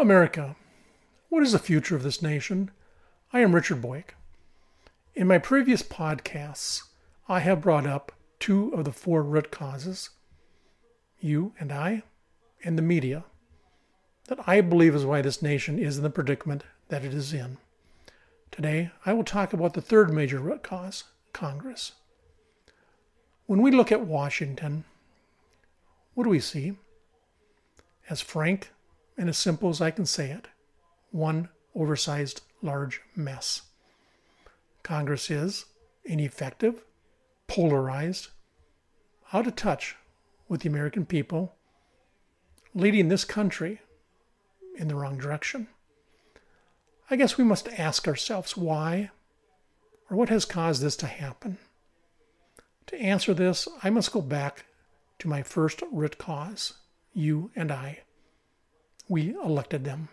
America, 0.00 0.54
what 1.28 1.42
is 1.42 1.50
the 1.50 1.58
future 1.58 1.96
of 1.96 2.04
this 2.04 2.22
nation? 2.22 2.70
I 3.32 3.40
am 3.40 3.52
Richard 3.52 3.82
Boyk. 3.82 4.14
In 5.16 5.26
my 5.26 5.38
previous 5.38 5.82
podcasts, 5.82 6.84
I 7.28 7.40
have 7.40 7.62
brought 7.62 7.84
up 7.84 8.12
two 8.38 8.72
of 8.74 8.84
the 8.84 8.92
four 8.92 9.24
root 9.24 9.50
causes 9.50 10.10
you 11.18 11.52
and 11.58 11.72
I, 11.72 12.04
and 12.62 12.78
the 12.78 12.82
media 12.82 13.24
that 14.28 14.38
I 14.46 14.60
believe 14.60 14.94
is 14.94 15.04
why 15.04 15.20
this 15.20 15.42
nation 15.42 15.80
is 15.80 15.96
in 15.96 16.04
the 16.04 16.10
predicament 16.10 16.62
that 16.90 17.04
it 17.04 17.12
is 17.12 17.32
in. 17.32 17.56
Today, 18.52 18.92
I 19.04 19.12
will 19.14 19.24
talk 19.24 19.52
about 19.52 19.74
the 19.74 19.82
third 19.82 20.12
major 20.12 20.38
root 20.38 20.62
cause 20.62 21.04
Congress. 21.32 21.92
When 23.46 23.62
we 23.62 23.72
look 23.72 23.90
at 23.90 24.06
Washington, 24.06 24.84
what 26.14 26.22
do 26.22 26.30
we 26.30 26.38
see? 26.38 26.74
As 28.08 28.20
frank 28.20 28.70
and 29.18 29.28
as 29.28 29.36
simple 29.36 29.68
as 29.68 29.80
I 29.80 29.90
can 29.90 30.06
say 30.06 30.30
it, 30.30 30.46
one 31.10 31.48
oversized 31.74 32.40
large 32.62 33.00
mess. 33.16 33.62
Congress 34.82 35.30
is 35.30 35.66
ineffective, 36.04 36.84
polarized, 37.48 38.28
out 39.32 39.46
of 39.46 39.56
touch 39.56 39.96
with 40.48 40.62
the 40.62 40.68
American 40.68 41.04
people, 41.04 41.56
leading 42.74 43.08
this 43.08 43.24
country 43.24 43.80
in 44.76 44.88
the 44.88 44.94
wrong 44.94 45.18
direction. 45.18 45.66
I 47.10 47.16
guess 47.16 47.36
we 47.36 47.44
must 47.44 47.68
ask 47.68 48.06
ourselves 48.06 48.56
why 48.56 49.10
or 50.08 50.16
what 50.16 50.28
has 50.28 50.44
caused 50.44 50.80
this 50.80 50.96
to 50.96 51.06
happen. 51.06 51.58
To 52.86 53.00
answer 53.00 53.34
this, 53.34 53.68
I 53.82 53.90
must 53.90 54.12
go 54.12 54.22
back 54.22 54.66
to 55.18 55.28
my 55.28 55.42
first 55.42 55.82
root 55.90 56.16
cause 56.18 56.74
you 57.12 57.50
and 57.56 57.72
I. 57.72 58.00
We 59.08 59.34
elected 59.34 59.84
them. 59.84 60.10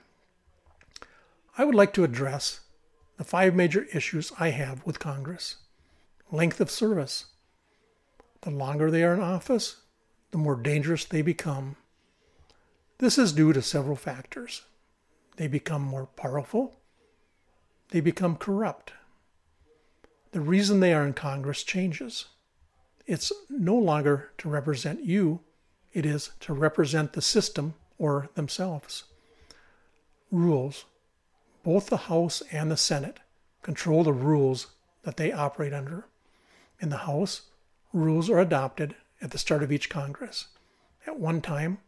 I 1.58 1.66
would 1.66 1.76
like 1.76 1.94
to 1.94 2.04
address 2.04 2.62
the 3.18 3.24
five 3.24 3.54
major 3.54 3.86
issues 3.94 4.32
I 4.40 4.50
have 4.50 4.86
with 4.86 5.00
Congress 5.00 5.58
length 6.32 6.60
of 6.60 6.72
service. 6.72 7.26
The 8.42 8.50
longer 8.50 8.90
they 8.90 9.04
are 9.04 9.14
in 9.14 9.22
office, 9.22 9.82
the 10.32 10.38
more 10.38 10.56
dangerous 10.56 11.06
they 11.06 11.22
become. 11.22 11.78
This 12.98 13.18
is 13.18 13.32
due 13.32 13.54
to 13.54 13.62
several 13.62 13.96
factors. 13.96 14.64
They 15.38 15.48
become 15.48 15.82
more 15.82 16.08
powerful, 16.08 16.80
they 17.90 18.00
become 18.00 18.36
corrupt. 18.36 18.94
The 20.32 20.42
reason 20.42 20.80
they 20.80 20.94
are 20.94 21.06
in 21.06 21.14
Congress 21.14 21.64
changes. 21.64 22.26
It's 23.06 23.32
no 23.50 23.76
longer 23.76 24.32
to 24.40 24.50
represent 24.50 25.04
you, 25.04 25.42
it 25.94 26.06
is 26.06 26.32
to 26.42 26.54
represent 26.54 27.14
the 27.14 27.22
system 27.22 27.76
or 27.98 28.30
themselves. 28.36 29.06
Rules. 30.32 30.86
Both 31.64 31.88
the 31.88 31.98
House 31.98 32.44
and 32.52 32.70
the 32.70 32.78
Senate 32.78 33.20
control 33.62 34.04
the 34.04 34.14
rules 34.14 34.68
that 35.04 35.18
they 35.18 35.32
operate 35.32 35.74
under. 35.74 36.06
In 36.80 36.90
the 36.90 36.98
House, 36.98 37.44
rules 37.94 38.30
are 38.30 38.40
adopted 38.40 38.96
at 39.22 39.32
the 39.32 39.38
start 39.38 39.64
of 39.64 39.72
each 39.72 39.90
Congress. 39.90 40.48
At 41.08 41.20
one 41.20 41.42
time, 41.42 41.80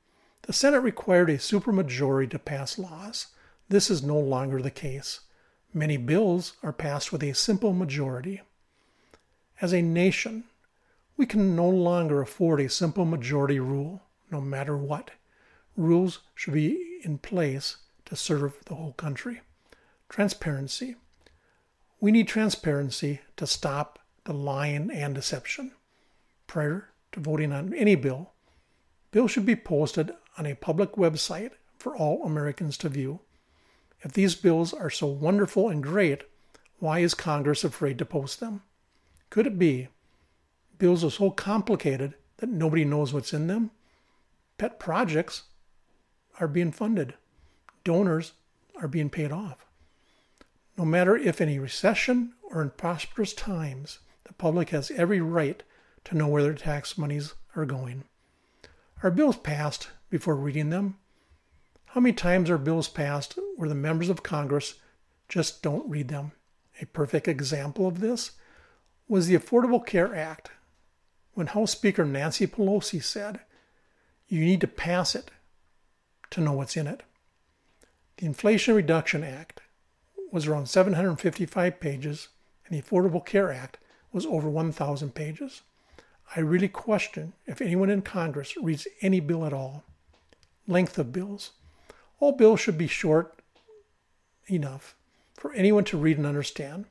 the 0.44 0.54
Senate 0.54 0.80
required 0.80 1.30
a 1.30 1.38
supermajority 1.38 2.30
to 2.32 2.40
pass 2.40 2.80
laws. 2.80 3.28
This 3.70 3.90
is 3.90 4.02
no 4.02 4.18
longer 4.18 4.62
the 4.62 4.72
case. 4.72 5.22
Many 5.74 5.98
bills 5.98 6.54
are 6.64 6.72
passed 6.72 7.12
with 7.12 7.22
a 7.22 7.34
simple 7.34 7.74
majority. 7.74 8.42
As 9.62 9.74
a 9.74 9.82
nation, 9.82 10.46
we 11.18 11.26
can 11.26 11.56
no 11.56 11.68
longer 11.68 12.22
afford 12.22 12.62
a 12.62 12.70
simple 12.70 13.06
majority 13.06 13.60
rule, 13.60 14.04
no 14.32 14.40
matter 14.40 14.78
what. 14.78 15.12
Rules 15.78 16.20
should 16.34 16.56
be 16.56 17.00
in 17.04 17.20
place 17.20 17.78
to 18.06 18.16
serve 18.16 18.56
the 18.66 18.74
whole 18.74 18.94
country. 18.94 19.42
Transparency. 20.10 20.96
We 22.00 22.12
need 22.12 22.28
transparency 22.28 23.22
to 23.36 23.46
stop 23.46 24.00
the 24.24 24.34
lying 24.34 24.90
and 24.90 25.14
deception. 25.14 25.74
Prior 26.48 26.90
to 27.12 27.20
voting 27.20 27.54
on 27.54 27.76
any 27.76 27.94
bill, 27.94 28.32
bills 29.12 29.30
should 29.30 29.46
be 29.46 29.56
posted 29.56 30.12
on 30.38 30.48
a 30.48 30.56
public 30.56 30.94
website 30.94 31.52
for 31.78 31.96
all 31.96 32.24
Americans 32.24 32.76
to 32.80 32.90
view. 32.90 33.20
If 34.02 34.14
these 34.14 34.34
bills 34.34 34.74
are 34.74 34.90
so 34.90 35.06
wonderful 35.06 35.70
and 35.70 35.84
great, 35.84 36.24
why 36.80 37.00
is 37.00 37.14
Congress 37.14 37.64
afraid 37.64 38.00
to 38.00 38.06
post 38.06 38.40
them? 38.40 38.64
Could 39.30 39.46
it 39.46 39.60
be 39.60 39.90
bills 40.80 41.04
are 41.04 41.12
so 41.12 41.30
complicated 41.30 42.16
that 42.38 42.50
nobody 42.50 42.84
knows 42.84 43.14
what's 43.14 43.34
in 43.34 43.46
them? 43.46 43.70
Pet 44.58 44.80
projects 44.80 45.44
are 46.40 46.48
being 46.48 46.72
funded, 46.72 47.14
donors 47.84 48.34
are 48.76 48.88
being 48.88 49.10
paid 49.10 49.32
off. 49.32 49.66
No 50.78 50.86
matter 50.86 51.18
if 51.18 51.42
in 51.42 51.50
a 51.50 51.60
recession 51.60 52.34
or 52.44 52.62
in 52.62 52.70
prosperous 52.72 53.34
times, 53.34 54.00
the 54.26 54.34
public 54.34 54.70
has 54.70 54.92
every 54.92 55.20
right 55.20 55.64
to 56.06 56.16
know 56.16 56.28
where 56.28 56.44
their 56.44 56.54
tax 56.54 56.98
monies 56.98 57.34
are 57.56 57.66
going. 57.66 58.04
Are 59.04 59.12
bills 59.12 59.38
passed 59.38 59.90
before 60.10 60.36
reading 60.36 60.70
them? 60.70 60.98
How 61.88 62.02
many 62.02 62.14
times 62.14 62.50
are 62.50 62.58
bills 62.58 62.88
passed 62.88 63.40
where 63.56 63.70
the 63.70 63.76
members 63.76 64.10
of 64.10 64.24
Congress 64.24 64.76
just 65.28 65.64
don't 65.64 65.90
read 65.90 66.10
them? 66.10 66.32
A 66.82 66.86
perfect 66.86 67.28
example 67.28 67.88
of 67.88 68.00
this 68.00 68.32
was 69.08 69.28
the 69.28 69.38
Affordable 69.38 69.84
Care 69.84 70.14
Act, 70.14 70.52
when 71.34 71.48
House 71.48 71.72
Speaker 71.72 72.06
Nancy 72.06 72.46
Pelosi 72.46 73.02
said, 73.02 73.40
You 74.28 74.42
need 74.42 74.62
to 74.62 74.68
pass 74.68 75.16
it 75.16 75.32
to 76.32 76.42
know 76.42 76.54
what's 76.54 76.78
in 76.78 76.88
it. 76.88 77.04
The 78.18 78.26
Inflation 78.26 78.76
Reduction 78.76 79.24
Act 79.24 79.62
was 80.32 80.48
around 80.48 80.68
755 80.68 81.80
pages, 81.80 82.30
and 82.66 82.78
the 82.78 82.82
Affordable 82.82 83.26
Care 83.26 83.52
Act 83.52 83.78
was 84.12 84.26
over 84.26 84.50
1,000 84.50 85.14
pages. 85.14 85.62
I 86.36 86.42
really 86.42 86.68
question 86.68 87.34
if 87.46 87.62
anyone 87.62 87.90
in 87.90 88.02
Congress 88.02 88.58
reads 88.58 88.88
any 89.02 89.20
bill 89.20 89.46
at 89.46 89.54
all. 89.54 89.84
Length 90.68 90.98
of 90.98 91.14
bills. 91.14 91.52
All 92.20 92.32
bills 92.34 92.60
should 92.60 92.78
be 92.78 92.88
short 92.88 93.40
enough 94.48 94.96
for 95.36 95.54
anyone 95.54 95.84
to 95.86 95.98
read 95.98 96.18
and 96.18 96.26
understand. 96.26 96.86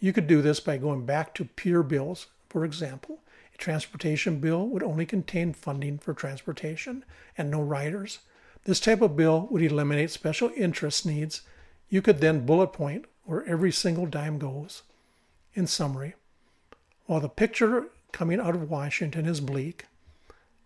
You 0.00 0.12
could 0.12 0.26
do 0.26 0.42
this 0.42 0.58
by 0.58 0.78
going 0.78 1.06
back 1.06 1.34
to 1.34 1.44
pure 1.44 1.82
bills. 1.82 2.26
For 2.48 2.64
example, 2.64 3.20
a 3.54 3.58
transportation 3.58 4.40
bill 4.40 4.66
would 4.68 4.82
only 4.82 5.06
contain 5.06 5.52
funding 5.52 5.98
for 5.98 6.14
transportation 6.14 7.04
and 7.38 7.50
no 7.50 7.62
riders. 7.62 8.18
This 8.64 8.80
type 8.80 9.00
of 9.00 9.16
bill 9.16 9.48
would 9.50 9.62
eliminate 9.62 10.10
special 10.10 10.50
interest 10.56 11.04
needs. 11.04 11.42
You 11.88 12.02
could 12.02 12.20
then 12.20 12.46
bullet 12.46 12.68
point 12.68 13.06
where 13.24 13.44
every 13.44 13.72
single 13.72 14.06
dime 14.06 14.38
goes. 14.38 14.82
In 15.54 15.66
summary, 15.66 16.14
while 17.06 17.20
the 17.20 17.28
picture 17.28 17.88
coming 18.12 18.40
out 18.40 18.54
of 18.54 18.70
Washington 18.70 19.26
is 19.26 19.40
bleak, 19.40 19.86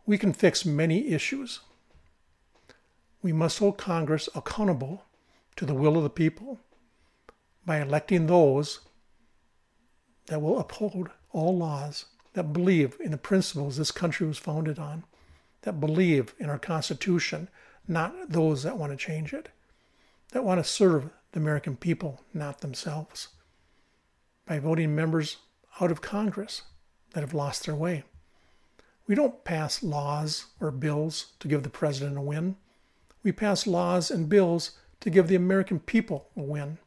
we 0.05 0.19
can 0.19 0.33
fix 0.33 0.65
many 0.65 1.09
issues 1.09 1.61
we 3.27 3.33
must 3.33 3.59
hold 3.59 3.77
Congress 3.77 4.29
accountable 4.37 5.03
to 5.57 5.67
the 5.67 5.75
will 5.75 5.97
of 5.97 6.05
the 6.05 6.09
people 6.09 6.61
by 7.67 7.81
electing 7.81 8.29
those 8.29 8.79
that 10.27 10.41
will 10.41 10.61
uphold 10.61 11.11
all 11.33 11.59
laws, 11.59 12.05
that 12.35 12.53
believe 12.53 12.97
in 13.01 13.11
the 13.11 13.19
principles 13.19 13.77
this 13.77 13.91
country 13.91 14.29
was 14.29 14.39
founded 14.39 14.79
on, 14.79 15.03
that 15.63 15.81
believe 15.81 16.35
in 16.39 16.49
our 16.49 16.59
Constitution, 16.59 17.49
not 17.89 18.31
those 18.31 18.63
that 18.63 18.79
want 18.79 18.93
to 18.93 18.97
change 18.97 19.33
it, 19.33 19.49
that 20.33 20.45
want 20.45 20.63
to 20.63 20.65
serve 20.65 21.11
the 21.33 21.41
American 21.41 21.77
people, 21.77 22.23
not 22.35 22.61
themselves, 22.61 23.29
by 24.47 24.59
voting 24.59 24.95
members 24.95 25.39
out 25.81 25.91
of 25.91 26.01
Congress 26.01 26.63
that 27.13 27.21
have 27.21 27.35
lost 27.35 27.67
their 27.67 27.75
way. 27.75 28.05
We 29.07 29.15
don't 29.15 29.45
pass 29.45 29.83
laws 29.83 30.47
or 30.61 30.71
bills 30.71 31.33
to 31.41 31.49
give 31.49 31.63
the 31.63 31.69
president 31.71 32.17
a 32.17 32.23
win 32.23 32.57
we 33.27 33.33
pass 33.33 33.67
laws 33.67 34.09
and 34.09 34.29
bills 34.29 34.79
to 35.01 35.11
give 35.11 35.27
the 35.27 35.35
American 35.35 35.81
people 35.81 36.29
a 36.37 36.43
win. 36.43 36.79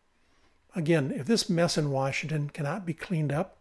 Again, 0.74 1.12
if 1.14 1.26
this 1.26 1.50
mess 1.50 1.78
in 1.78 1.92
Washington 1.92 2.50
cannot 2.50 2.86
be 2.86 2.94
cleaned 2.94 3.34
up, 3.34 3.58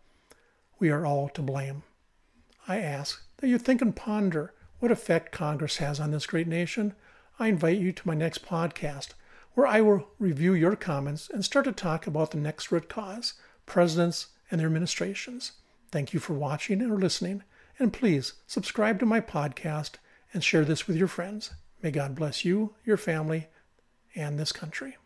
we 0.78 0.88
are 0.88 1.04
all 1.04 1.28
to 1.30 1.42
blame. 1.42 1.82
I 2.68 2.78
ask 2.78 3.20
that 3.38 3.48
you 3.48 3.58
think 3.58 3.82
and 3.82 3.96
ponder 3.96 4.54
what 4.78 4.92
effect 4.92 5.32
Congress 5.32 5.78
has 5.78 5.98
on 5.98 6.12
this 6.12 6.24
great 6.24 6.46
nation. 6.46 6.94
I 7.40 7.46
invite 7.46 7.78
you 7.78 7.92
to 7.92 8.06
my 8.06 8.14
next 8.14 8.44
podcast, 8.44 9.10
where 9.54 9.66
I 9.66 9.80
will 9.80 10.08
review 10.18 10.54
your 10.54 10.74
comments 10.74 11.30
and 11.32 11.44
start 11.44 11.66
to 11.66 11.72
talk 11.72 12.06
about 12.06 12.32
the 12.32 12.38
next 12.38 12.72
root 12.72 12.88
cause 12.88 13.34
presidents 13.64 14.28
and 14.50 14.60
their 14.60 14.66
administrations. 14.66 15.52
Thank 15.92 16.12
you 16.12 16.20
for 16.20 16.34
watching 16.34 16.82
or 16.82 16.96
listening, 16.96 17.44
and 17.78 17.92
please 17.92 18.32
subscribe 18.46 18.98
to 19.00 19.06
my 19.06 19.20
podcast 19.20 19.92
and 20.32 20.42
share 20.42 20.64
this 20.64 20.88
with 20.88 20.96
your 20.96 21.08
friends. 21.08 21.52
May 21.80 21.92
God 21.92 22.16
bless 22.16 22.44
you, 22.44 22.74
your 22.84 22.96
family, 22.96 23.46
and 24.16 24.38
this 24.38 24.52
country. 24.52 24.96